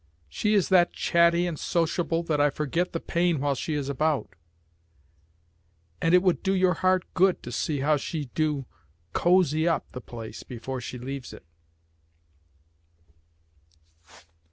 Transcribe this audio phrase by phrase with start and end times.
[0.27, 4.33] "She is that chatty and sociable that I forget the pain while she is about,
[6.01, 8.65] and it would do your heart good to see how she do
[9.13, 11.45] cozy up the place before she leaves it."